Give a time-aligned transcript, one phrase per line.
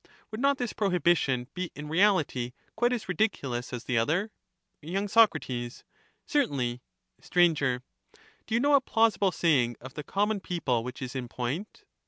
[0.31, 3.99] —would not this prohibition be m reality quite as own laws, if ridiculous as the
[3.99, 4.31] other?
[4.81, 5.67] he came to Y.
[5.69, 5.85] Sac.
[6.25, 6.81] Certainly.
[6.99, 7.81] *^^^"' Sir.
[8.47, 11.83] Do you know a plausible saying of the common people which is in point